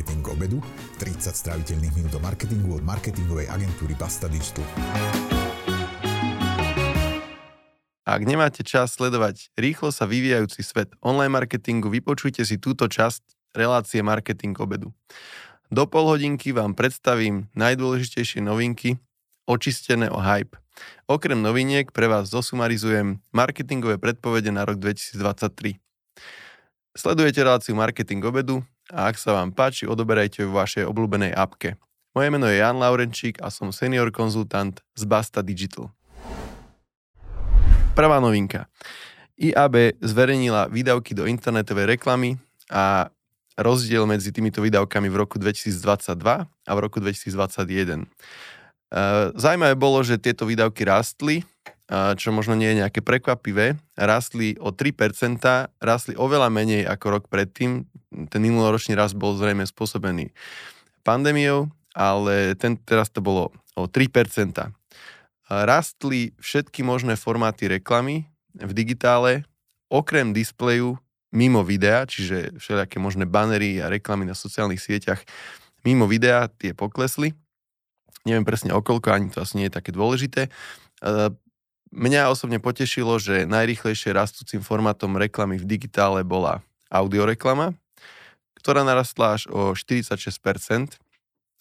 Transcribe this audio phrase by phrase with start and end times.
[0.00, 0.58] Marketing obedu,
[0.96, 4.64] 30 stráviteľných minút o marketingu od marketingovej agentúry Basta Digital.
[8.08, 14.00] Ak nemáte čas sledovať rýchlo sa vyvíjajúci svet online marketingu, vypočujte si túto časť relácie
[14.00, 14.88] Marketing obedu.
[15.68, 16.16] Do pol
[16.56, 18.96] vám predstavím najdôležitejšie novinky
[19.44, 20.56] očistené o hype.
[21.12, 25.76] Okrem noviniek pre vás zosumarizujem marketingové predpovede na rok 2023.
[26.96, 31.78] Sledujete reláciu Marketing obedu a ak sa vám páči, odoberajte vo vašej obľúbenej apke.
[32.10, 35.94] Moje meno je Jan Laurenčík a som senior konzultant z Basta Digital.
[37.94, 38.66] Prvá novinka.
[39.38, 42.36] IAB zverejnila výdavky do internetovej reklamy
[42.66, 43.08] a
[43.54, 48.10] rozdiel medzi týmito výdavkami v roku 2022 a v roku 2021.
[49.38, 51.46] Zajímavé bolo, že tieto výdavky rástli
[51.90, 55.42] čo možno nie je nejaké prekvapivé, rastli o 3%,
[55.82, 57.82] rastli oveľa menej ako rok predtým.
[58.30, 60.30] Ten minuloročný rast bol zrejme spôsobený
[61.02, 64.06] pandémiou, ale ten, teraz to bolo o 3%.
[65.50, 69.42] Rastli všetky možné formáty reklamy v digitále,
[69.90, 70.94] okrem displeju
[71.34, 75.26] mimo videa, čiže všelijaké možné banery a reklamy na sociálnych sieťach
[75.82, 77.34] mimo videa, tie poklesli.
[78.22, 80.54] Neviem presne okolko, ani to asi nie je také dôležité.
[81.90, 87.74] Mňa osobne potešilo, že najrychlejšie rastúcim formátom reklamy v digitále bola audioreklama,
[88.54, 91.02] ktorá narastla až o 46%,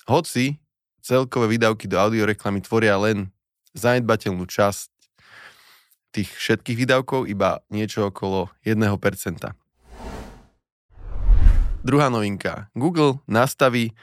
[0.05, 0.61] hoci
[1.01, 3.33] celkové výdavky do audioreklamy tvoria len
[3.73, 4.93] zanedbateľnú časť
[6.13, 8.85] tých všetkých výdavkov, iba niečo okolo 1%.
[11.81, 12.69] Druhá novinka.
[12.77, 13.97] Google nastaví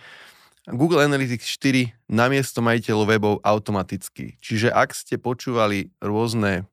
[0.66, 4.34] Google Analytics 4 namiesto majiteľov webov automaticky.
[4.42, 6.66] Čiže ak ste počúvali rôzne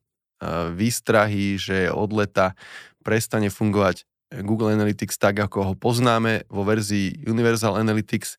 [0.74, 2.58] výstrahy, že od leta
[3.06, 4.02] prestane fungovať
[4.42, 8.34] Google Analytics tak, ako ho poznáme vo verzii Universal Analytics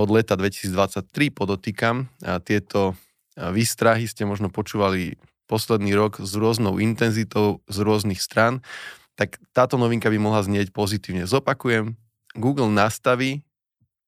[0.00, 2.08] od leta 2023, podotýkam.
[2.24, 2.96] A tieto
[3.36, 8.64] výstrahy ste možno počúvali posledný rok s rôznou intenzitou z rôznych stran,
[9.12, 11.28] tak táto novinka by mohla znieť pozitívne.
[11.28, 12.00] Zopakujem,
[12.32, 13.44] Google nastaví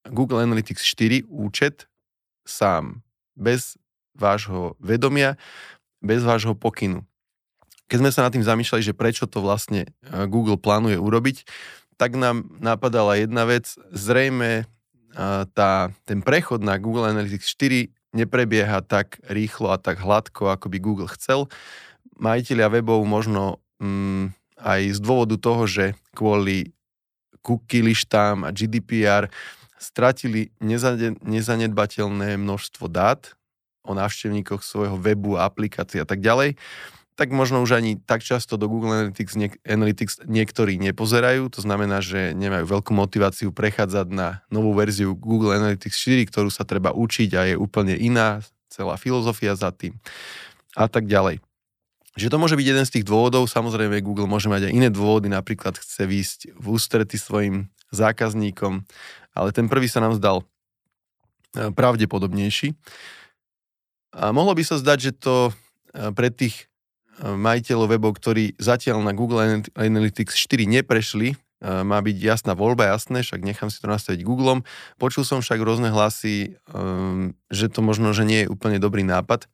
[0.06, 1.90] Google Analytics 4 účet
[2.46, 3.02] sám,
[3.34, 3.76] bez
[4.14, 5.34] vášho vedomia,
[6.02, 7.02] bez vášho pokynu.
[7.88, 9.88] Keď sme sa nad tým zamýšľali, že prečo to vlastne e,
[10.28, 11.48] Google plánuje urobiť,
[11.96, 13.74] tak nám napadala jedna vec.
[13.90, 14.64] Zrejme e,
[15.56, 20.78] tá, ten prechod na Google Analytics 4 neprebieha tak rýchlo a tak hladko, ako by
[20.80, 21.48] Google chcel.
[22.20, 26.74] Majiteľia webov možno mm, aj z dôvodu toho, že kvôli
[27.40, 29.30] cookie lištám a GDPR
[29.78, 30.52] stratili
[31.24, 33.34] nezanedbateľné množstvo dát
[33.86, 36.60] o návštevníkoch svojho webu, aplikácií a tak ďalej,
[37.18, 41.50] tak možno už ani tak často do Google Analytics, niek- Analytics niektorí nepozerajú.
[41.50, 46.62] To znamená, že nemajú veľkú motiváciu prechádzať na novú verziu Google Analytics 4, ktorú sa
[46.62, 48.38] treba učiť a je úplne iná,
[48.70, 49.98] celá filozofia za tým
[50.78, 51.42] a tak ďalej.
[52.14, 55.26] Že to môže byť jeden z tých dôvodov, samozrejme Google môže mať aj iné dôvody,
[55.26, 58.86] napríklad chce výjsť v ústrety svojim zákazníkom,
[59.38, 60.42] ale ten prvý sa nám zdal
[61.54, 62.74] e, pravdepodobnejší.
[64.18, 65.52] A mohlo by sa zdať, že to e,
[66.10, 66.66] pre tých
[67.22, 73.26] e, majiteľov webov, ktorí zatiaľ na Google Analytics 4 neprešli, má byť jasná voľba, jasné,
[73.26, 74.62] však nechám si to nastaviť Googlem.
[74.94, 76.54] Počul som však rôzne hlasy,
[77.50, 79.50] že to možno, že nie je úplne dobrý nápad.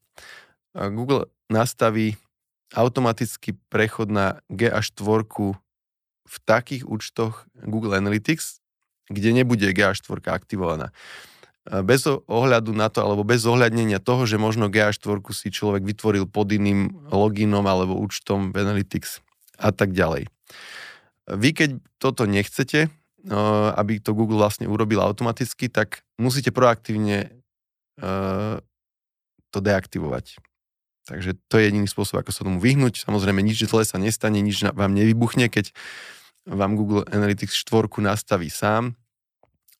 [0.77, 2.21] Google nastaví
[2.77, 5.25] automatický prechod na GA4
[6.25, 8.64] v takých účtoch Google Analytics,
[9.11, 10.95] kde nebude GA4 aktivovaná.
[11.65, 16.53] Bez ohľadu na to, alebo bez ohľadnenia toho, že možno GA4 si človek vytvoril pod
[16.53, 19.25] iným loginom alebo účtom v Analytics
[19.57, 20.29] a tak ďalej.
[21.25, 22.93] Vy keď toto nechcete,
[23.81, 27.33] aby to Google vlastne urobil automaticky, tak musíte proaktívne
[29.49, 30.37] to deaktivovať.
[31.09, 33.05] Takže to je jediný spôsob, ako sa tomu vyhnúť.
[33.09, 35.73] Samozrejme, nič zle sa nestane, nič vám nevybuchne, keď
[36.47, 38.95] vám Google Analytics 4 nastaví sám.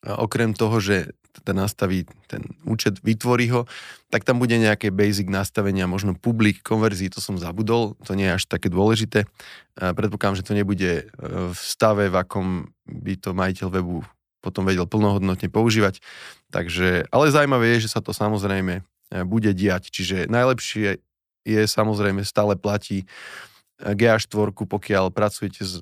[0.05, 3.67] A okrem toho, že teda nastaví ten účet, vytvorí ho,
[4.07, 8.37] tak tam bude nejaké basic nastavenia, možno public konverzii, to som zabudol, to nie je
[8.39, 9.27] až také dôležité.
[9.75, 11.05] Predpokladám, že to nebude e,
[11.51, 14.07] v stave, v akom by to majiteľ webu
[14.45, 16.05] potom vedel plnohodnotne používať.
[16.53, 18.83] Takže, ale zaujímavé je, že sa to samozrejme e,
[19.25, 19.89] bude diať.
[19.89, 21.01] Čiže najlepšie
[21.49, 23.07] je samozrejme stále platí e,
[23.97, 25.81] GA4, pokiaľ pracujete s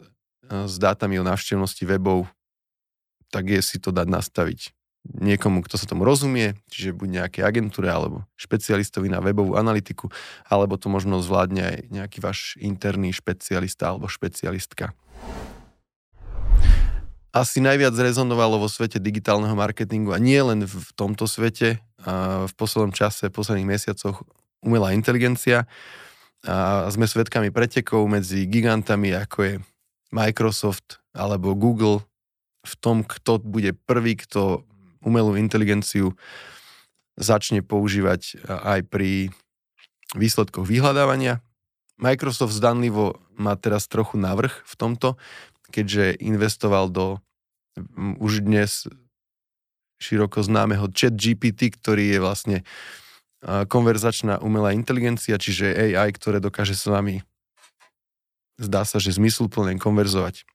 [0.51, 2.27] s dátami o návštevnosti webov,
[3.33, 7.91] tak je si to dať nastaviť niekomu, kto sa tomu rozumie, čiže buď nejaké agentúre
[7.91, 10.15] alebo špecialistovi na webovú analytiku,
[10.47, 14.95] alebo to možno zvládne aj nejaký váš interný špecialista alebo špecialistka.
[17.33, 22.53] asi najviac rezonovalo vo svete digitálneho marketingu a nie len v tomto svete, a v
[22.55, 24.23] poslednom čase, v posledných mesiacoch
[24.61, 25.65] umelá inteligencia
[26.45, 29.55] a sme svedkami pretekov medzi gigantami, ako je
[30.13, 32.05] Microsoft alebo Google
[32.63, 34.63] v tom, kto bude prvý, kto
[35.03, 36.15] umelú inteligenciu
[37.19, 39.35] začne používať aj pri
[40.15, 41.43] výsledkoch vyhľadávania.
[41.99, 45.09] Microsoft zdanlivo má teraz trochu navrh v tomto,
[45.73, 47.19] keďže investoval do
[48.21, 48.85] už dnes
[49.97, 52.59] široko známeho chat GPT, ktorý je vlastne
[53.43, 57.25] konverzačná umelá inteligencia, čiže AI, ktoré dokáže s vami
[58.63, 60.47] zdá sa, že zmysluplne konverzovať.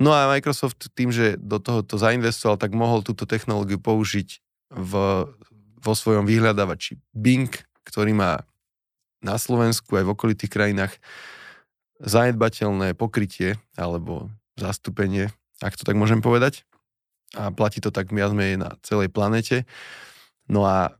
[0.00, 4.40] No a Microsoft tým, že do toho to zainvestoval, tak mohol túto technológiu použiť
[4.72, 4.92] v,
[5.76, 7.52] vo svojom vyhľadávači Bing,
[7.84, 8.48] ktorý má
[9.20, 10.96] na Slovensku aj v okolitých krajinách
[12.00, 15.28] zanedbateľné pokrytie alebo zastúpenie,
[15.60, 16.64] ak to tak môžem povedať.
[17.36, 19.68] A platí to tak viac menej na celej planete.
[20.48, 20.96] No a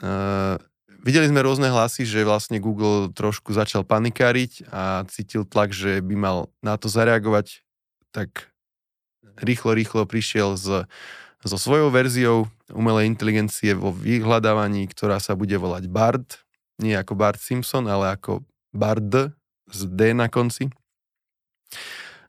[0.00, 0.56] Uh,
[1.00, 6.14] videli sme rôzne hlasy, že vlastne Google trošku začal panikáriť a cítil tlak, že by
[6.16, 7.64] mal na to zareagovať,
[8.12, 8.52] tak
[9.40, 10.84] rýchlo, rýchlo prišiel s,
[11.40, 16.44] so svojou verziou umelej inteligencie vo vyhľadávaní, ktorá sa bude volať Bard,
[16.80, 19.32] nie ako Bart Simpson, ale ako Bard
[19.70, 20.68] z D na konci.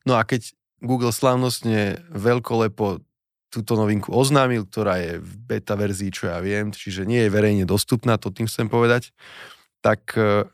[0.08, 3.06] No a keď Google slávnostne veľkolepo
[3.52, 7.68] túto novinku oznámil, ktorá je v beta verzii, čo ja viem, čiže nie je verejne
[7.68, 9.12] dostupná, to tým chcem povedať,
[9.84, 10.48] tak e,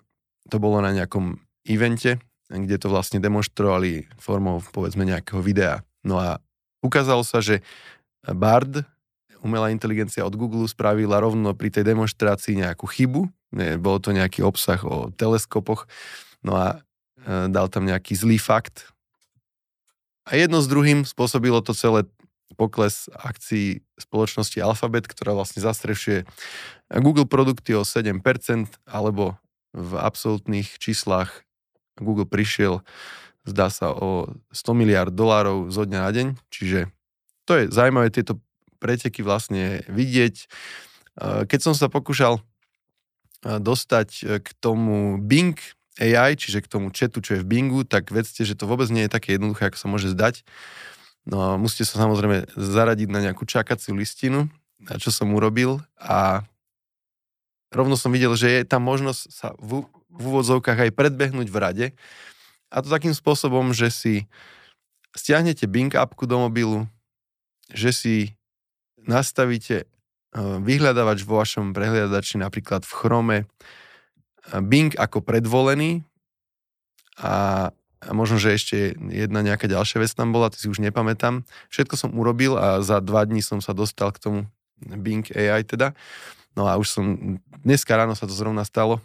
[0.50, 1.38] to bolo na nejakom
[1.70, 2.18] evente,
[2.50, 5.86] kde to vlastne demonstrovali formou povedzme nejakého videa.
[6.02, 6.42] No a
[6.82, 7.62] ukázalo sa, že
[8.26, 8.82] Bard,
[9.46, 14.44] umelá inteligencia od Google, spravila rovno pri tej demonstrácii nejakú chybu, nie, bol to nejaký
[14.44, 15.86] obsah o teleskopoch,
[16.42, 16.82] no a
[17.22, 18.90] e, dal tam nejaký zlý fakt.
[20.28, 22.04] A jedno s druhým spôsobilo to celé
[22.58, 26.26] pokles akcií spoločnosti Alphabet, ktorá vlastne zastrešuje
[26.98, 28.18] Google produkty o 7%,
[28.90, 29.38] alebo
[29.78, 31.46] v absolútnych číslach
[32.02, 32.82] Google prišiel,
[33.46, 36.90] zdá sa, o 100 miliard dolárov zo dňa na deň, čiže
[37.46, 38.42] to je zaujímavé tieto
[38.82, 40.50] preteky vlastne vidieť.
[41.48, 42.42] Keď som sa pokúšal
[43.42, 45.58] dostať k tomu Bing
[45.98, 49.10] AI, čiže k tomu chatu, čo je v Bingu, tak vedzte, že to vôbec nie
[49.10, 50.46] je také jednoduché, ako sa môže zdať.
[51.28, 54.48] No musíte sa samozrejme zaradiť na nejakú čakaciu listinu,
[54.80, 56.48] na čo som urobil a
[57.76, 61.88] rovno som videl, že je tam možnosť sa v, v úvodzovkách aj predbehnúť v rade.
[62.72, 64.16] A to takým spôsobom, že si
[65.12, 66.88] stiahnete Bing appku do mobilu,
[67.76, 68.16] že si
[69.04, 69.86] nastavíte e,
[70.64, 73.46] vyhľadávač vo vašom prehliadači napríklad v Chrome e,
[74.64, 76.08] Bing ako predvolený
[77.20, 77.68] a
[78.08, 81.44] a možno, že ešte jedna nejaká ďalšia vec tam bola, to si už nepamätám.
[81.68, 84.40] Všetko som urobil a za dva dní som sa dostal k tomu
[84.80, 85.92] Bing AI teda.
[86.56, 87.06] No a už som,
[87.62, 89.04] dneska ráno sa to zrovna stalo.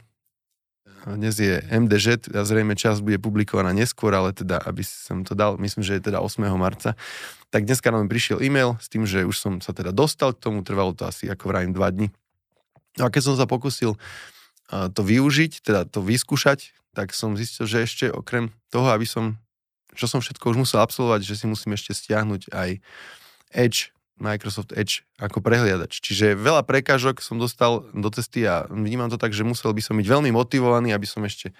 [1.02, 5.58] Dnes je MDŽ, a zrejme čas bude publikovaná neskôr, ale teda, aby som to dal,
[5.58, 6.46] myslím, že je teda 8.
[6.54, 6.94] marca.
[7.50, 10.62] Tak dneska mi prišiel e-mail s tým, že už som sa teda dostal k tomu,
[10.62, 12.06] trvalo to asi, ako vrajím, dva dní.
[13.02, 13.98] No a keď som sa pokusil
[14.70, 19.40] to využiť, teda to vyskúšať, tak som zistil, že ešte okrem toho, aby som,
[19.96, 22.70] čo som všetko už musel absolvovať, že si musím ešte stiahnuť aj
[23.52, 23.92] Edge,
[24.22, 25.98] Microsoft Edge ako prehliadač.
[25.98, 29.98] Čiže veľa prekážok som dostal do testy a vnímam to tak, že musel by som
[29.98, 31.50] byť veľmi motivovaný, aby som ešte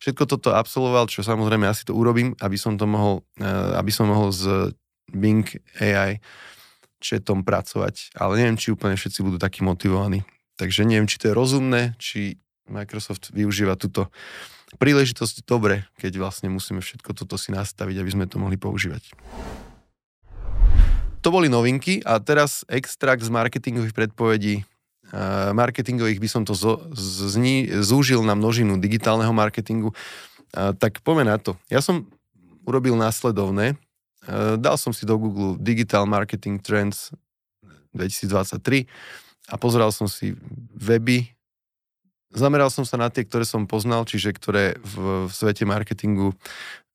[0.00, 3.44] všetko toto absolvoval, čo samozrejme asi to urobím, aby som to mohol, eh,
[3.76, 4.72] aby som mohol z
[5.12, 5.44] Bing
[5.76, 6.18] AI
[7.02, 8.16] chatom pracovať.
[8.16, 10.24] Ale neviem, či úplne všetci budú takí motivovaní.
[10.56, 14.10] Takže neviem, či to je rozumné, či Microsoft využíva túto
[14.82, 19.14] príležitosť dobre, keď vlastne musíme všetko toto si nastaviť, aby sme to mohli používať.
[21.22, 24.66] To boli novinky a teraz extrakt z marketingových predpovedí.
[25.54, 26.54] Marketingových by som to
[27.82, 29.94] zúžil na množinu digitálneho marketingu.
[30.50, 31.54] Tak poďme na to.
[31.70, 32.10] Ja som
[32.66, 33.78] urobil následovné.
[34.58, 37.14] Dal som si do Google Digital Marketing Trends
[37.94, 38.90] 2023
[39.46, 40.34] a pozeral som si
[40.74, 41.35] weby
[42.36, 46.36] Zameral som sa na tie, ktoré som poznal, čiže ktoré v, v svete marketingu e,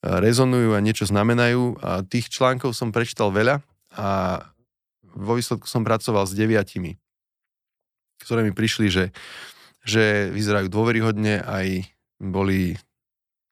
[0.06, 1.82] rezonujú a niečo znamenajú.
[1.82, 3.66] A tých článkov som prečítal veľa
[3.98, 4.10] a
[5.02, 7.02] vo výsledku som pracoval s deviatimi,
[8.22, 9.06] ktoré mi prišli, že,
[9.82, 11.90] že vyzerajú dôveryhodne, aj
[12.22, 12.78] boli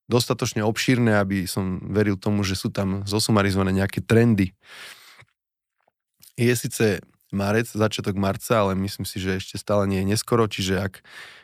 [0.05, 4.53] dostatočne obšírne, aby som veril tomu, že sú tam zosumarizované nejaké trendy.
[6.37, 7.01] Je síce
[7.31, 10.93] marec, začiatok marca, ale myslím si, že ešte stále nie je neskoro, čiže ak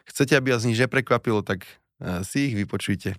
[0.10, 1.66] chcete, aby vás nič neprekvapilo, tak
[2.02, 3.18] eh, si ich vypočujte.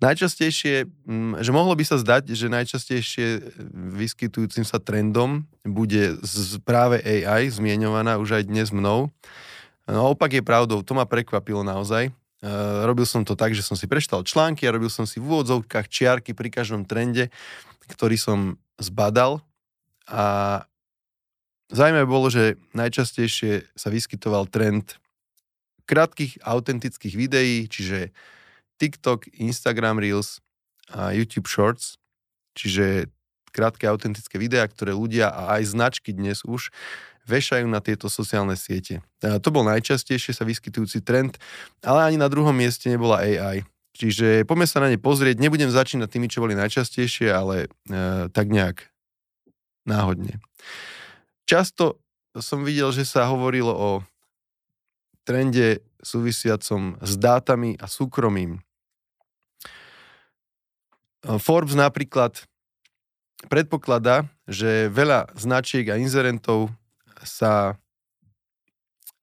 [0.00, 3.26] Najčastejšie, mm, že mohlo by sa zdať, že najčastejšie
[4.00, 9.12] vyskytujúcim sa trendom bude z práve AI zmieňovaná už aj dnes mnou.
[9.84, 12.08] No opak je pravdou, to ma prekvapilo naozaj.
[12.40, 15.28] Uh, robil som to tak, že som si preštal články a robil som si v
[15.28, 17.28] úvodzovkách čiarky pri každom trende,
[17.92, 19.44] ktorý som zbadal
[20.08, 20.64] a
[21.70, 24.98] zaujímavé bolo, že najčastejšie sa vyskytoval trend
[25.86, 28.14] krátkých autentických videí, čiže
[28.78, 30.38] TikTok, Instagram Reels
[30.90, 31.98] a YouTube Shorts,
[32.54, 33.10] čiže
[33.50, 36.70] krátke autentické videá, ktoré ľudia a aj značky dnes už
[37.26, 39.02] vešajú na tieto sociálne siete.
[39.22, 41.36] A to bol najčastejšie sa vyskytujúci trend,
[41.82, 43.66] ale ani na druhom mieste nebola AI.
[43.94, 45.36] Čiže poďme sa na ne pozrieť.
[45.42, 47.68] Nebudem začínať tými, čo boli najčastejšie, ale e,
[48.32, 48.88] tak nejak
[49.84, 50.40] náhodne.
[51.50, 51.98] Často
[52.38, 53.90] som videl, že sa hovorilo o
[55.26, 58.62] trende súvisiacom s dátami a súkromím.
[61.26, 62.38] Forbes napríklad
[63.50, 66.70] predpokladá, že veľa značiek a inzerentov
[67.26, 67.74] sa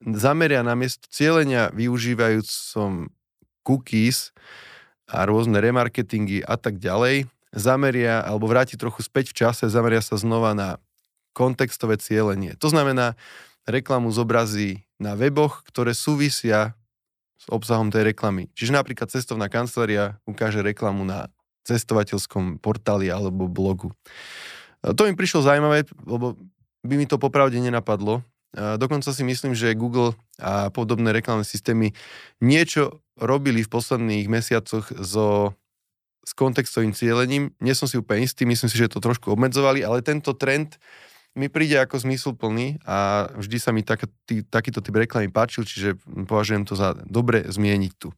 [0.04, 3.08] zameria na miesto cieľenia využívajúcom
[3.64, 4.36] cookies
[5.08, 10.20] a rôzne remarketingy a tak ďalej, zameria alebo vráti trochu späť v čase, zameria sa
[10.20, 10.76] znova na
[11.38, 12.58] kontextové cieľenie.
[12.58, 13.13] To znamená,
[13.70, 16.74] reklamu zobrazí na weboch, ktoré súvisia
[17.38, 18.50] s obsahom tej reklamy.
[18.58, 21.29] Čiže napríklad cestovná kancelária ukáže reklamu na
[21.70, 23.94] cestovateľskom portáli alebo blogu.
[24.82, 26.34] To mi prišlo zaujímavé, lebo
[26.82, 28.25] by mi to popravde nenapadlo.
[28.56, 31.94] Dokonca si myslím, že Google a podobné reklamné systémy
[32.41, 35.53] niečo robili v posledných mesiacoch so,
[36.24, 37.51] s kontextovým cieľením.
[37.60, 40.79] Nie som si úplne istý, myslím si, že to trošku obmedzovali, ale tento trend
[41.38, 45.94] mi príde ako zmysluplný a vždy sa mi tak, tý, takýto typ reklamy páčil, čiže
[46.25, 48.10] považujem to za dobre zmieniť tu.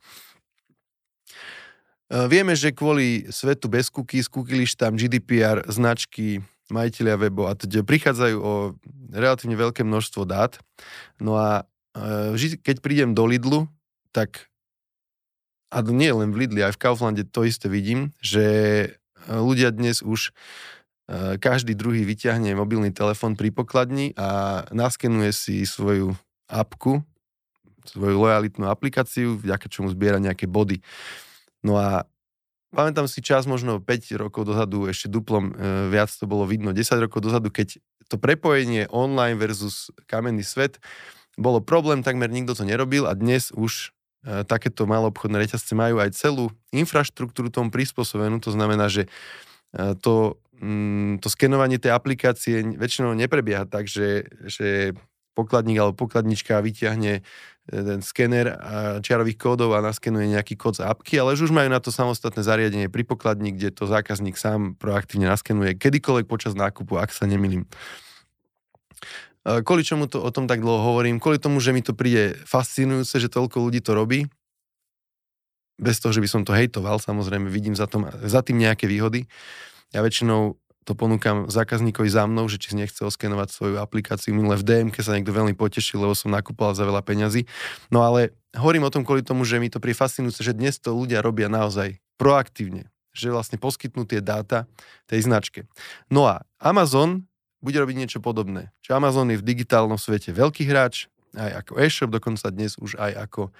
[2.09, 6.41] Vieme, že kvôli svetu bez cookies, cookie tam GDPR, značky,
[6.73, 8.53] majiteľia webov a teda prichádzajú o
[9.13, 10.57] relatívne veľké množstvo dát.
[11.21, 11.69] No a
[12.63, 13.69] keď prídem do Lidlu,
[14.09, 14.49] tak
[15.69, 18.45] a nie len v Lidli, aj v Kauflande to isté vidím, že
[19.29, 20.33] ľudia dnes už
[21.42, 26.13] každý druhý vyťahne mobilný telefón pri pokladni a naskenuje si svoju
[26.46, 27.01] apku,
[27.89, 30.86] svoju lojalitnú aplikáciu, vďaka čomu zbiera nejaké body.
[31.66, 32.06] No a
[32.70, 35.54] pamätám si čas možno 5 rokov dozadu, ešte duplom e,
[35.89, 40.78] viac to bolo vidno, 10 rokov dozadu, keď to prepojenie online versus kamenný svet
[41.42, 43.89] bolo problém, takmer nikto to nerobil a dnes už
[44.22, 49.10] e, takéto obchodné reťazce majú aj celú infraštruktúru tomu prispôsobenú, to znamená, že
[50.01, 54.94] to, mm, to skenovanie tej aplikácie väčšinou neprebieha tak, že, že
[55.39, 57.24] pokladník alebo pokladnička vyťahne
[57.70, 58.58] ten skener
[59.06, 62.89] čiarových kódov a naskenuje nejaký kód z apky, ale už majú na to samostatné zariadenie
[62.89, 67.70] pri pokladni, kde to zákazník sám proaktívne naskenuje kedykoľvek počas nákupu, ak sa nemýlim.
[69.46, 71.22] Kvôli čomu to o tom tak dlho hovorím?
[71.22, 74.28] Kvôli tomu, že mi to príde fascinujúce, že toľko ľudí to robí.
[75.80, 79.32] Bez toho, že by som to hejtoval, samozrejme vidím za, tom, za tým nejaké výhody.
[79.93, 84.34] Ja väčšinou to ponúkam zákazníkovi za mnou, že či nechce oskenovať svoju aplikáciu.
[84.34, 87.46] Minule v DM sa niekto veľmi potešil, lebo som nakúpal za veľa peňazí.
[87.93, 90.98] No ale hovorím o tom kvôli tomu, že mi to pri fascinujúce, že dnes to
[90.98, 94.65] ľudia robia naozaj proaktívne, že vlastne poskytnú tie dáta
[95.05, 95.69] tej značke.
[96.10, 97.29] No a Amazon
[97.62, 98.74] bude robiť niečo podobné.
[98.81, 101.05] Čiže Amazon je v digitálnom svete veľký hráč,
[101.38, 103.53] aj ako e-shop, dokonca dnes už aj ako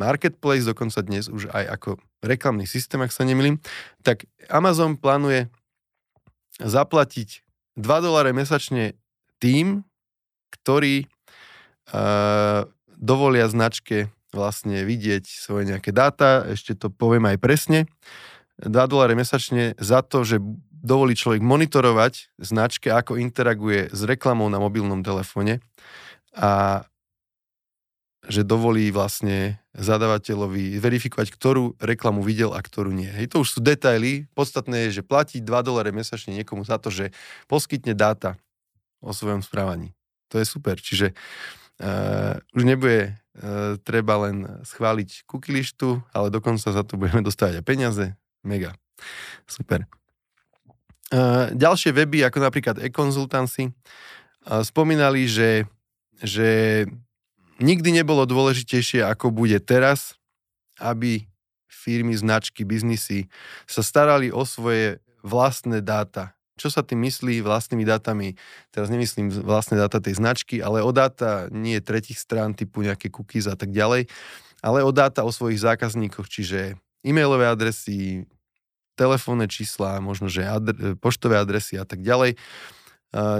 [0.00, 1.90] marketplace, dokonca dnes už aj ako
[2.24, 3.60] reklamný systém, ak sa nemýlim,
[4.00, 5.52] tak Amazon plánuje
[6.64, 7.42] zaplatiť
[7.76, 8.96] 2 doláre mesačne
[9.42, 9.82] tým,
[10.54, 11.06] ktorí
[11.90, 17.80] uh, dovolia značke vlastne vidieť svoje nejaké dáta, ešte to poviem aj presne,
[18.62, 20.38] 2 doláre mesačne za to, že
[20.70, 25.62] dovolí človek monitorovať značke, ako interaguje s reklamou na mobilnom telefóne
[26.34, 26.82] a
[28.22, 33.10] že dovolí vlastne zadavateľovi verifikovať, ktorú reklamu videl a ktorú nie.
[33.10, 34.30] Hej, to už sú detaily.
[34.38, 37.10] Podstatné je, že platí 2 dolare mesačne niekomu za to, že
[37.50, 38.38] poskytne dáta
[39.02, 39.90] o svojom správaní.
[40.30, 40.78] To je super.
[40.78, 41.18] Čiže
[41.82, 47.58] uh, už nebude uh, treba len schváliť cookie lištu, ale dokonca za to budeme dostávať
[47.58, 48.06] aj peniaze.
[48.46, 48.78] Mega.
[49.50, 49.90] Super.
[51.10, 55.66] Uh, ďalšie weby, ako napríklad e-konzultancy, uh, spomínali, že,
[56.22, 56.86] že
[57.62, 60.18] nikdy nebolo dôležitejšie, ako bude teraz,
[60.82, 61.24] aby
[61.70, 63.26] firmy, značky, biznisy
[63.66, 66.34] sa starali o svoje vlastné dáta.
[66.60, 68.36] Čo sa tým myslí vlastnými dátami?
[68.70, 73.48] Teraz nemyslím vlastné dáta tej značky, ale o dáta nie tretich strán typu nejaké cookies
[73.48, 74.06] a tak ďalej,
[74.62, 78.28] ale o dáta o svojich zákazníkoch, čiže e-mailové adresy,
[78.94, 82.38] telefónne čísla, možno že adre- poštové adresy a tak ďalej.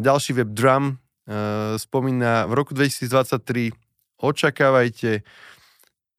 [0.02, 3.72] Ďalší web Drum uh, spomína, v roku 2023
[4.22, 5.26] očakávajte,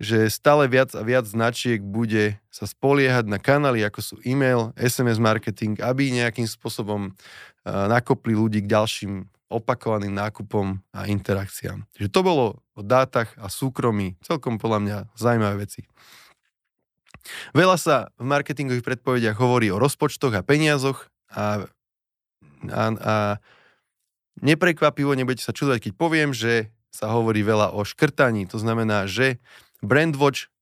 [0.03, 5.17] že stále viac a viac značiek bude sa spoliehať na kanály, ako sú e-mail, SMS
[5.17, 11.85] marketing, aby nejakým spôsobom uh, nakopli ľudí k ďalším opakovaným nákupom a interakciám.
[11.93, 14.17] Čiže to bolo o dátach a súkromí.
[14.25, 15.85] Celkom podľa mňa zaujímavé veci.
[17.53, 21.69] Veľa sa v marketingových predpovediach hovorí o rozpočtoch a peniazoch a,
[22.67, 23.15] a, a
[24.41, 28.45] neprekvapivo nebudete sa čudovať, keď poviem, že sa hovorí veľa o škrtaní.
[28.53, 29.41] To znamená, že
[29.81, 30.53] Brandwatch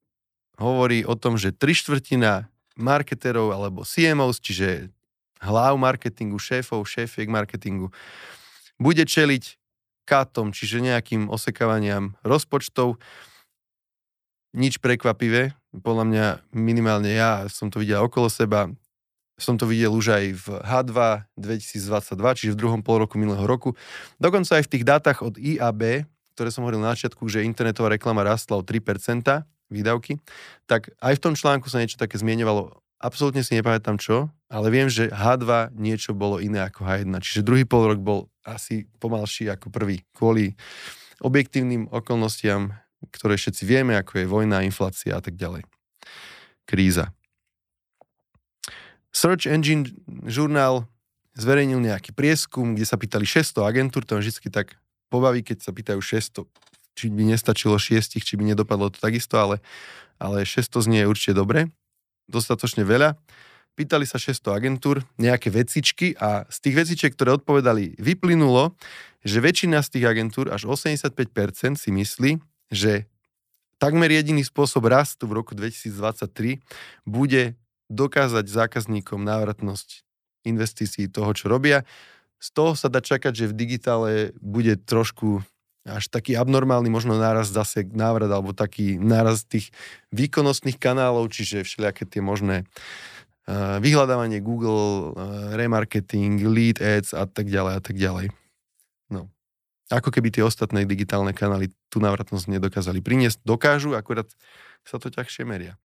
[0.55, 2.47] hovorí o tom, že tri štvrtina
[2.79, 4.89] marketerov alebo CMOs, čiže
[5.43, 7.91] hlav marketingu, šéfov, šéfiek marketingu,
[8.79, 9.59] bude čeliť
[10.07, 12.97] katom, čiže nejakým osekávaniam rozpočtov.
[14.55, 18.67] Nič prekvapivé, podľa mňa minimálne ja som to videl okolo seba,
[19.39, 20.97] som to videl už aj v H2
[21.39, 23.73] 2022, čiže v druhom pol roku minulého roku.
[24.21, 26.05] Dokonca aj v tých dátach od IAB,
[26.41, 28.81] ktoré som hovoril na začiatku, že internetová reklama rastla o 3%
[29.69, 30.17] výdavky,
[30.65, 32.81] tak aj v tom článku sa niečo také zmieňovalo.
[32.97, 37.13] Absolútne si nepamätám čo, ale viem, že H2 niečo bolo iné ako H1.
[37.21, 40.01] Čiže druhý pol rok bol asi pomalší ako prvý.
[40.17, 40.57] Kvôli
[41.21, 42.73] objektívnym okolnostiam
[43.09, 45.65] ktoré všetci vieme, ako je vojna, inflácia a tak ďalej.
[46.69, 47.09] Kríza.
[49.09, 49.89] Search Engine
[50.29, 50.85] žurnál
[51.33, 54.77] zverejnil nejaký prieskum, kde sa pýtali 600 agentúr, to vždy tak
[55.11, 56.47] pobaví, keď sa pýtajú 600,
[56.95, 59.59] či by nestačilo 6, či by nedopadlo to takisto, ale,
[60.15, 61.67] ale 600 znie určite dobre,
[62.31, 63.19] dostatočne veľa.
[63.75, 68.75] Pýtali sa 600 agentúr, nejaké vecičky a z tých vecičiek, ktoré odpovedali, vyplynulo,
[69.23, 72.31] že väčšina z tých agentúr, až 85% si myslí,
[72.71, 73.07] že
[73.79, 76.61] takmer jediný spôsob rastu v roku 2023
[77.03, 77.55] bude
[77.91, 80.07] dokázať zákazníkom návratnosť
[80.47, 81.83] investícií toho, čo robia.
[82.41, 85.45] Z toho sa dá čakať, že v digitále bude trošku
[85.85, 89.69] až taký abnormálny možno náraz zase návrat alebo taký náraz tých
[90.13, 92.65] výkonnostných kanálov, čiže všelijaké tie možné
[93.81, 95.17] vyhľadávanie Google,
[95.57, 98.29] remarketing, lead ads a tak ďalej a tak ďalej.
[99.09, 99.29] No.
[99.89, 103.41] Ako keby tie ostatné digitálne kanály tú návratnosť nedokázali priniesť.
[103.41, 104.29] Dokážu, akurát
[104.85, 105.81] sa to ťažšie meria.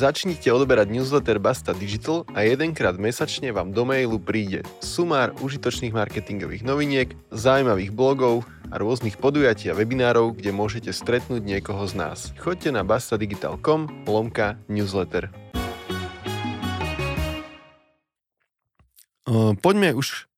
[0.00, 6.64] Začnite odoberať newsletter Basta Digital a jedenkrát mesačne vám do mailu príde sumár užitočných marketingových
[6.64, 12.32] noviniek, zaujímavých blogov a rôznych podujatí a webinárov, kde môžete stretnúť niekoho z nás.
[12.40, 15.28] Choďte na bastadigital.com lomka newsletter.
[19.60, 20.32] Poďme už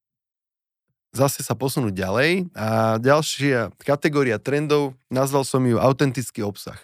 [1.15, 2.51] zase sa posunúť ďalej.
[2.57, 6.83] A ďalšia kategória trendov, nazval som ju autentický obsah.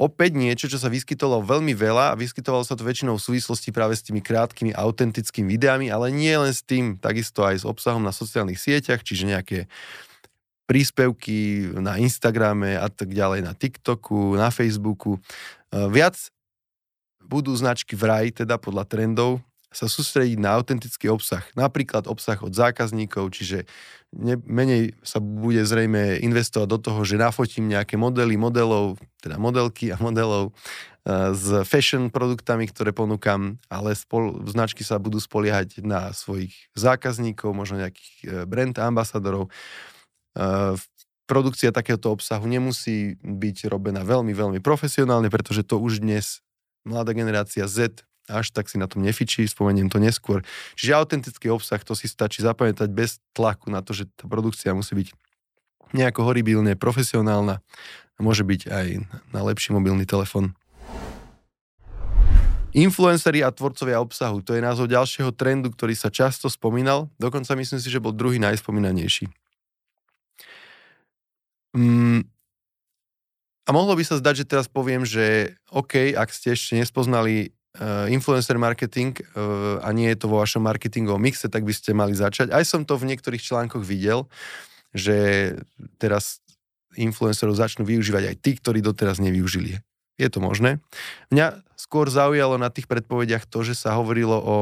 [0.00, 3.92] Opäť niečo, čo sa vyskytovalo veľmi veľa a vyskytovalo sa to väčšinou v súvislosti práve
[3.92, 8.08] s tými krátkými autentickými videami, ale nie len s tým, takisto aj s obsahom na
[8.08, 9.58] sociálnych sieťach, čiže nejaké
[10.64, 15.20] príspevky na Instagrame a tak ďalej, na TikToku, na Facebooku.
[15.68, 16.16] Viac
[17.20, 21.46] budú značky vraj, teda podľa trendov, sa sústrediť na autentický obsah.
[21.54, 23.70] Napríklad obsah od zákazníkov, čiže
[24.10, 29.94] ne, menej sa bude zrejme investovať do toho, že nafotím nejaké modely modelov, teda modelky
[29.94, 36.10] a modelov uh, s fashion produktami, ktoré ponúkam, ale spol, značky sa budú spoliehať na
[36.10, 39.54] svojich zákazníkov, možno nejakých uh, brand ambasadorov.
[40.34, 40.74] Uh,
[41.30, 46.42] produkcia takéhoto obsahu nemusí byť robená veľmi, veľmi profesionálne, pretože to už dnes
[46.82, 50.46] mladá generácia Z až tak si na tom nefičí, spomeniem to neskôr.
[50.78, 54.94] Čiže autentický obsah, to si stačí zapamätať bez tlaku na to, že tá produkcia musí
[54.94, 55.08] byť
[55.90, 57.58] nejako horibilne profesionálna
[58.14, 58.86] a môže byť aj
[59.34, 60.54] na lepší mobilný telefon.
[62.70, 67.82] Influenceri a tvorcovia obsahu, to je názov ďalšieho trendu, ktorý sa často spomínal, dokonca myslím
[67.82, 69.26] si, že bol druhý najspomínanejší.
[71.74, 72.22] Mm,
[73.66, 77.54] a mohlo by sa zdať, že teraz poviem, že OK, ak ste ešte nespoznali
[78.10, 82.18] influencer marketing uh, a nie je to vo vašom marketingovom mixe, tak by ste mali
[82.18, 82.50] začať.
[82.50, 84.26] Aj som to v niektorých článkoch videl,
[84.90, 85.54] že
[86.02, 86.42] teraz
[86.98, 89.78] influencerov začnú využívať aj tí, ktorí doteraz nevyužili.
[90.18, 90.82] Je to možné.
[91.30, 94.56] Mňa skôr zaujalo na tých predpovediach to, že sa hovorilo o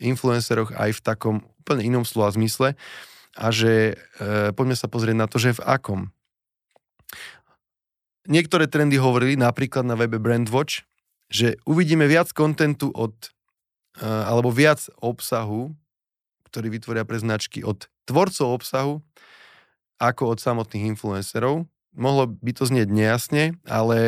[0.00, 2.74] influenceroch aj v takom úplne inom slova zmysle
[3.36, 6.00] a že e, poďme sa pozrieť na to, že v akom.
[8.26, 10.82] Niektoré trendy hovorili napríklad na webe Brandwatch,
[11.26, 13.14] že uvidíme viac kontentu od,
[14.00, 15.74] alebo viac obsahu,
[16.48, 18.94] ktorý vytvoria pre značky od tvorcov obsahu,
[19.98, 21.66] ako od samotných influencerov.
[21.96, 23.98] mohlo by to znieť nejasne, ale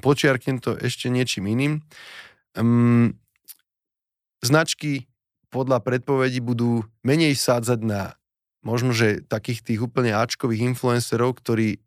[0.00, 1.84] počiarknem to ešte niečím iným.
[2.56, 3.20] Um,
[4.40, 5.04] značky
[5.52, 8.16] podľa predpovedí budú menej sádzať na
[8.64, 11.78] možno, že takých tých úplne Ačkových influencerov, ktorí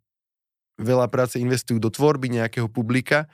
[0.80, 3.28] veľa práce investujú do tvorby nejakého publika,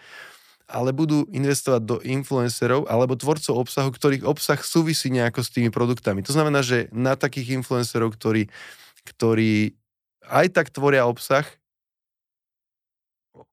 [0.65, 6.25] ale budú investovať do influencerov alebo tvorcov obsahu, ktorých obsah súvisí nejako s tými produktami.
[6.25, 8.49] To znamená, že na takých influencerov, ktorí,
[9.05, 9.77] ktorí
[10.25, 11.45] aj tak tvoria obsah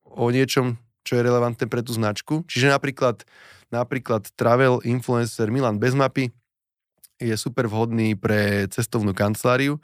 [0.09, 2.45] o niečom, čo je relevantné pre tú značku.
[2.49, 3.25] Čiže napríklad,
[3.69, 6.33] napríklad travel influencer Milan Bezmapy
[7.21, 9.79] je super vhodný pre cestovnú kanceláriu,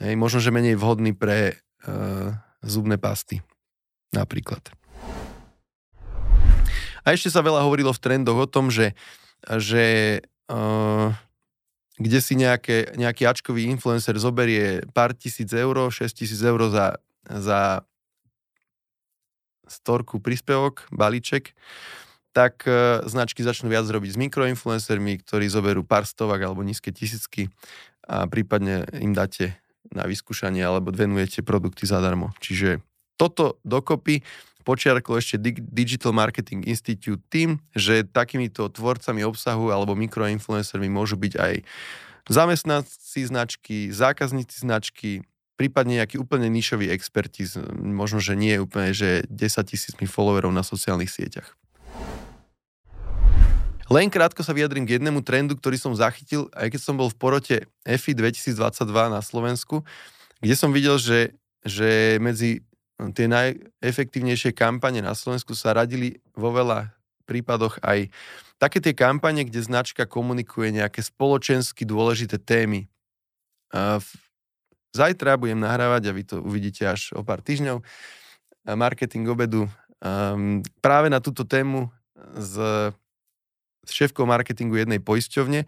[0.00, 2.32] hej, možno, že menej vhodný pre uh,
[2.64, 3.44] zubné pasty
[4.16, 4.79] napríklad.
[7.04, 8.92] A ešte sa veľa hovorilo v trendoch o tom, že,
[9.44, 10.18] že
[10.50, 11.14] uh,
[12.00, 16.96] kde si nejaké, nejaký ačkový influencer zoberie pár tisíc eur, 6 tisíc eur za,
[17.28, 17.84] za
[19.68, 21.52] storku príspevok, balíček,
[22.32, 27.52] tak e, značky začnú viac robiť s mikroinfluencermi, ktorí zoberú pár stovak alebo nízke tisícky
[28.08, 29.60] a prípadne im dáte
[29.92, 32.32] na vyskúšanie alebo venujete produkty zadarmo.
[32.38, 32.80] Čiže
[33.20, 34.24] toto dokopy
[34.62, 41.54] počiarklo ešte Digital Marketing Institute tým, že takýmito tvorcami obsahu alebo mikroinfluencermi môžu byť aj
[42.30, 45.24] zamestnanci značky, zákazníci značky,
[45.58, 47.44] prípadne nejaký úplne nišový experti,
[47.76, 51.58] možno, že nie úplne, že 10 tisícmi followerov na sociálnych sieťach.
[53.90, 57.18] Len krátko sa vyjadrím k jednému trendu, ktorý som zachytil, aj keď som bol v
[57.18, 58.54] porote EFI 2022
[59.10, 59.82] na Slovensku,
[60.38, 61.34] kde som videl, že,
[61.66, 62.62] že medzi
[63.16, 66.92] tie najefektívnejšie kampane na Slovensku sa radili vo veľa
[67.24, 68.12] prípadoch aj
[68.60, 72.90] také tie kampane, kde značka komunikuje nejaké spoločensky dôležité témy.
[74.90, 77.80] Zajtra budem nahrávať a vy to uvidíte až o pár týždňov
[78.74, 79.70] marketing obedu
[80.02, 81.88] um, práve na túto tému
[82.36, 82.58] s
[83.84, 85.64] s šéfkou marketingu jednej poisťovne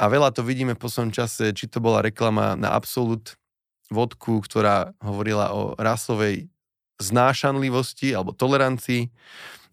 [0.00, 3.36] a veľa to vidíme v poslednom čase, či to bola reklama na Absolut
[3.92, 6.48] vodku, ktorá hovorila o rasovej
[7.02, 9.10] znášanlivosti alebo tolerancii,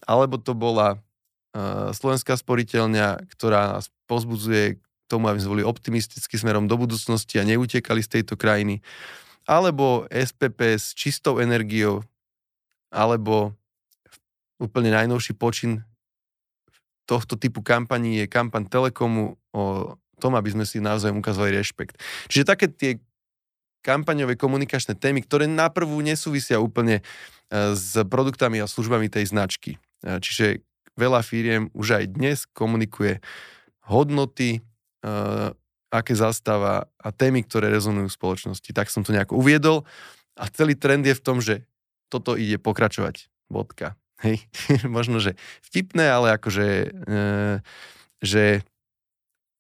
[0.04, 6.38] alebo to bola uh, Slovenská sporiteľňa, ktorá nás pozbudzuje k tomu, aby sme boli optimisticky
[6.38, 8.82] smerom do budúcnosti a neutekali z tejto krajiny,
[9.46, 12.06] alebo SPP s čistou energiou,
[12.90, 13.54] alebo
[14.62, 15.86] úplne najnovší počin
[17.10, 21.98] tohto typu kampaní je kampaň Telekomu o tom, aby sme si naozaj ukázali rešpekt.
[22.30, 23.02] Čiže také tie
[23.82, 27.04] kampaňové komunikačné témy, ktoré naprvú nesúvisia úplne e,
[27.74, 29.80] s produktami a službami tej značky.
[30.04, 30.64] E, čiže
[31.00, 33.24] veľa firiem už aj dnes komunikuje
[33.88, 34.62] hodnoty, e,
[35.90, 38.70] aké zastáva a témy, ktoré rezonujú v spoločnosti.
[38.70, 39.88] Tak som to nejako uviedol
[40.38, 41.66] a celý trend je v tom, že
[42.14, 43.32] toto ide pokračovať.
[43.50, 43.98] Bodka.
[44.22, 44.46] Hej,
[44.86, 45.34] možno, že
[45.66, 46.68] vtipné, ale akože,
[48.22, 48.62] že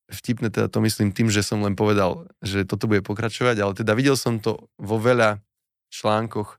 [0.10, 3.93] vtipné teda to myslím tým, že som len povedal, že toto bude pokračovať, ale teda
[3.93, 5.41] videl som to vo veľa
[5.93, 6.58] článkoch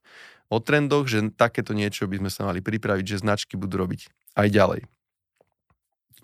[0.50, 4.48] o trendoch, že takéto niečo by sme sa mali pripraviť, že značky budú robiť aj
[4.50, 4.80] ďalej.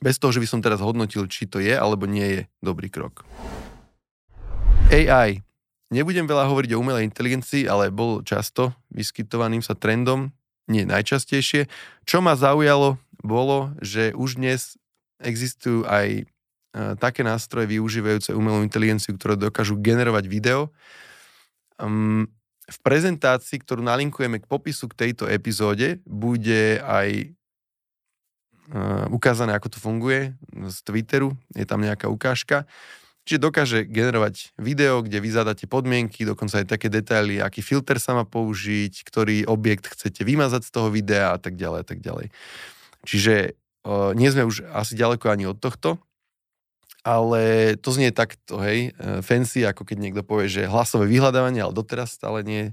[0.03, 3.25] Bez toho, že by som teraz hodnotil, či to je alebo nie je dobrý krok.
[4.93, 5.41] AI.
[5.87, 10.35] Nebudem veľa hovoriť o umelej inteligencii, ale bol často vyskytovaným sa trendom
[10.67, 11.71] nie najčastejšie.
[12.03, 14.75] Čo ma zaujalo, bolo, že už dnes
[15.23, 16.27] existujú aj
[17.01, 20.69] také nástroje využívajúce umelú inteligenciu, ktoré dokážu generovať video.
[21.81, 22.29] Um,
[22.67, 27.31] v prezentácii, ktorú nalinkujeme k popisu k tejto epizóde, bude aj
[28.75, 31.39] uh, ukázané, ako to funguje z Twitteru.
[31.55, 32.67] Je tam nejaká ukážka.
[33.27, 38.15] Čiže dokáže generovať video, kde vy zadáte podmienky, dokonca aj také detaily, aký filter sa
[38.15, 42.31] má použiť, ktorý objekt chcete vymazať z toho videa a tak ďalej a tak ďalej.
[43.03, 45.99] Čiže uh, nie sme už asi ďaleko ani od tohto,
[47.07, 51.71] ale to znie takto, hej, uh, fancy, ako keď niekto povie, že hlasové vyhľadávanie, ale
[51.71, 52.71] doteraz stále nie je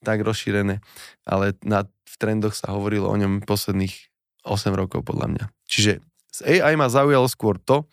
[0.00, 0.80] tak rozšírené,
[1.28, 3.92] ale na, v trendoch sa hovorilo o ňom posledných
[4.48, 5.44] 8 rokov podľa mňa.
[5.68, 6.00] Čiže
[6.32, 7.84] z AI ma zaujalo skôr to,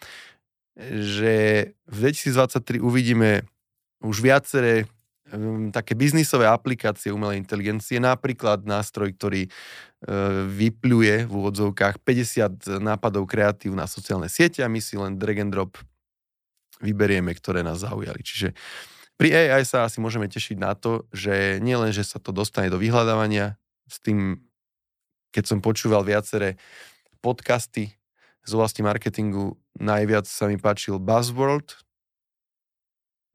[0.79, 1.33] že
[1.85, 3.45] v 2023 uvidíme
[4.03, 4.89] už viaceré
[5.31, 9.47] um, také biznisové aplikácie umelej inteligencie, napríklad nástroj, ktorý
[10.51, 15.51] vypluje v úvodzovkách 50 nápadov kreatív na sociálne siete a my si len drag and
[15.55, 15.79] drop
[16.83, 18.19] vyberieme, ktoré nás zaujali.
[18.19, 18.51] Čiže
[19.15, 22.75] pri AI sa asi môžeme tešiť na to, že nielen, že sa to dostane do
[22.75, 23.55] vyhľadávania,
[23.87, 24.43] s tým,
[25.31, 26.59] keď som počúval viaceré
[27.23, 27.95] podcasty
[28.43, 31.79] z oblasti marketingu najviac sa mi páčil Buzzworld,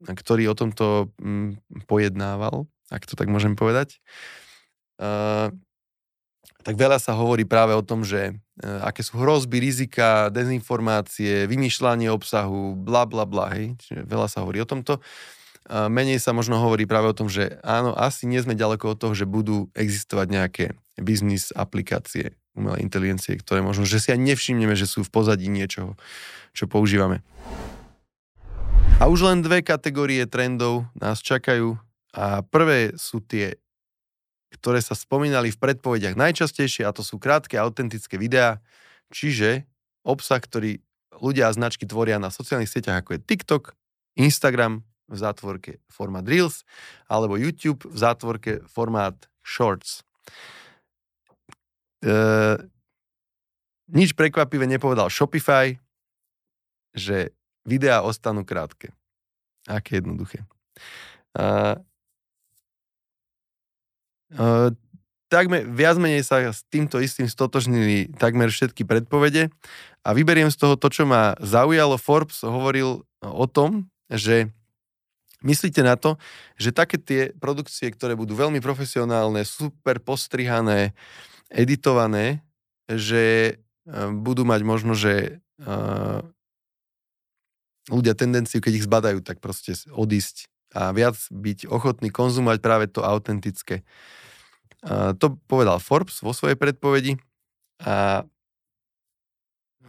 [0.05, 3.99] ktorý o tomto mm, pojednával, ak to tak môžem povedať.
[5.01, 5.51] uh,
[6.63, 12.11] tak veľa sa hovorí práve o tom, že uh, aké sú hrozby, rizika, dezinformácie, vymýšľanie
[12.11, 13.79] obsahu, bla bla bla, hej.
[13.79, 14.99] Čiže veľa sa hovorí o tomto.
[15.69, 19.13] Menej sa možno hovorí práve o tom, že áno, asi nie sme ďaleko od toho,
[19.13, 20.65] že budú existovať nejaké
[20.97, 25.93] biznis aplikácie umelej inteligencie, ktoré možno, že si aj nevšimneme, že sú v pozadí niečoho,
[26.57, 27.21] čo používame.
[28.97, 31.77] A už len dve kategórie trendov nás čakajú
[32.17, 33.61] a prvé sú tie,
[34.49, 38.61] ktoré sa spomínali v predpovediach najčastejšie a to sú krátke autentické videá,
[39.13, 39.69] čiže
[40.01, 40.81] obsah, ktorý
[41.19, 43.63] ľudia a značky tvoria na sociálnych sieťach ako je TikTok,
[44.17, 46.63] Instagram v zátvorke formát Reels
[47.09, 50.05] alebo YouTube v zátvorke formát Shorts.
[52.05, 52.13] E,
[53.89, 55.73] nič prekvapivé nepovedal Shopify,
[56.93, 57.33] že
[57.65, 58.93] videá ostanú krátke.
[59.69, 60.45] Aké jednoduché.
[61.37, 61.77] Uh,
[64.35, 64.69] uh,
[65.29, 69.53] takmer, viac menej sa s týmto istým stotožnili takmer všetky predpovede
[70.01, 72.01] a vyberiem z toho to, čo ma zaujalo.
[72.01, 74.49] Forbes hovoril o tom, že
[75.45, 76.17] myslíte na to,
[76.57, 80.97] že také tie produkcie, ktoré budú veľmi profesionálne, super postrihané,
[81.53, 82.41] editované,
[82.89, 83.57] že
[83.93, 85.39] budú mať možno, že
[87.89, 93.01] ľudia tendenciu, keď ich zbadajú, tak proste odísť a viac byť ochotný konzumovať práve to
[93.01, 93.81] autentické.
[94.85, 97.19] A to povedal Forbes vo svojej predpovedi
[97.83, 98.23] a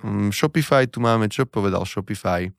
[0.03, 2.51] hm, Shopify, tu máme, čo povedal Shopify?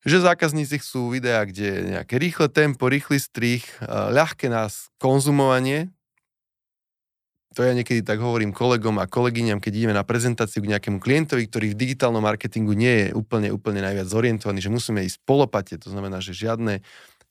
[0.00, 5.92] Že zákazníci chcú videá, kde je nejaké rýchle tempo, rýchly strich, ľahké nás konzumovanie,
[7.50, 11.50] to ja niekedy tak hovorím kolegom a kolegyňam, keď ideme na prezentáciu k nejakému klientovi,
[11.50, 15.90] ktorý v digitálnom marketingu nie je úplne, úplne najviac zorientovaný, že musíme ísť polopate, to
[15.90, 16.78] znamená, že žiadne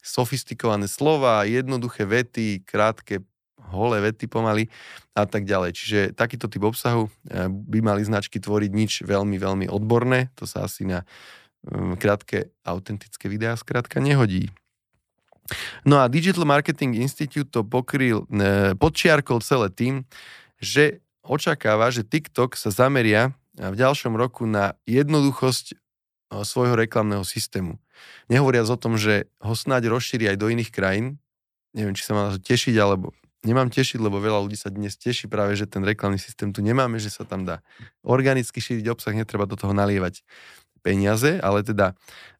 [0.03, 3.23] sofistikované slova, jednoduché vety, krátke,
[3.71, 4.67] holé vety pomaly
[5.15, 5.71] a tak ďalej.
[5.75, 10.67] Čiže takýto typ obsahu eh, by mali značky tvoriť nič veľmi, veľmi odborné, to sa
[10.67, 11.08] asi na
[11.63, 14.51] mm, krátke, autentické videá skrátka nehodí.
[15.84, 20.06] No a Digital Marketing Institute to pokryl, e, podčiarkol celé tým,
[20.60, 25.76] že očakáva, že TikTok sa zameria v ďalšom roku na jednoduchosť e,
[26.42, 27.78] svojho reklamného systému.
[28.32, 31.20] Nehovoriac o tom, že ho snáď rozšíri aj do iných krajín.
[31.76, 35.56] Neviem, či sa má tešiť, alebo nemám tešiť, lebo veľa ľudí sa dnes teší práve,
[35.56, 37.64] že ten reklamný systém tu nemáme, že sa tam dá
[38.04, 40.24] organicky šíriť obsah, netreba do toho nalievať
[40.80, 41.96] peniaze, ale teda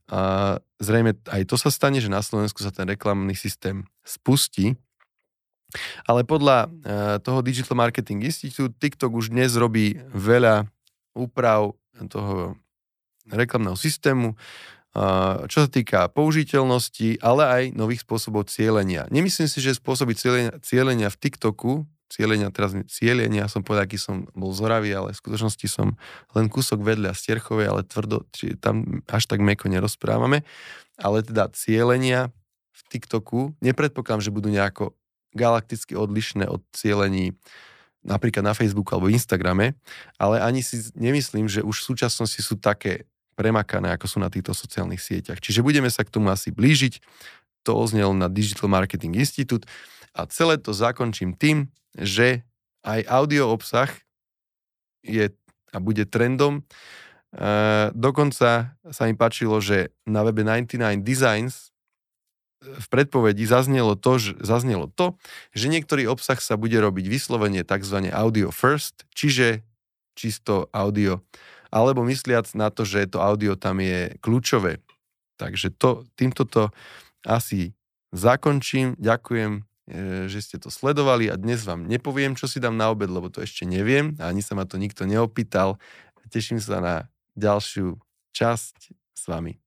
[0.10, 4.74] a zrejme aj to sa stane, že na Slovensku sa ten reklamný systém spustí.
[6.10, 6.68] Ale podľa e,
[7.22, 10.66] toho Digital Marketing Institute TikTok už dnes robí veľa
[11.14, 11.78] úprav
[12.10, 12.58] toho
[13.30, 14.34] reklamného systému,
[15.46, 19.06] čo sa týka použiteľnosti, ale aj nových spôsobov cieľenia.
[19.14, 24.26] Nemyslím si, že spôsoby cieľenia, cieľenia v TikToku cieľenia, teraz cieľenia, som povedal, aký som
[24.34, 25.96] bol zoravý, ale v skutočnosti som
[26.34, 30.42] len kúsok vedľa Stierchovej, ale tvrdo, či tam až tak meko nerozprávame.
[30.98, 32.34] Ale teda cieľenia
[32.74, 34.98] v TikToku, nepredpokladám, že budú nejako
[35.38, 37.38] galakticky odlišné od cieľení
[38.02, 39.76] napríklad na Facebooku alebo Instagrame,
[40.18, 44.52] ale ani si nemyslím, že už v súčasnosti sú také premakané, ako sú na týchto
[44.52, 45.40] sociálnych sieťach.
[45.40, 47.00] Čiže budeme sa k tomu asi blížiť.
[47.68, 49.68] To oznelo na Digital Marketing Institute
[50.16, 52.46] a celé to zakončím tým, že
[52.84, 53.90] aj audio obsah
[55.04, 55.34] je
[55.70, 56.62] a bude trendom.
[56.62, 56.64] E,
[57.94, 61.70] dokonca sa mi páčilo, že na webe 99 Designs
[62.60, 65.16] v predpovedi zaznelo to, že, zaznelo to,
[65.56, 68.12] že niektorý obsah sa bude robiť vyslovene tzv.
[68.12, 69.64] audio first, čiže
[70.18, 71.24] čisto audio,
[71.72, 74.84] alebo mysliac na to, že to audio tam je kľúčové.
[75.40, 76.68] Takže to, týmto to
[77.24, 77.72] asi
[78.12, 79.00] zakončím.
[79.00, 79.69] Ďakujem E,
[80.30, 83.42] že ste to sledovali a dnes vám nepoviem, čo si dám na obed, lebo to
[83.42, 85.82] ešte neviem a ani sa ma to nikto neopýtal.
[86.30, 86.96] Teším sa na
[87.34, 87.98] ďalšiu
[88.38, 89.58] časť s vami.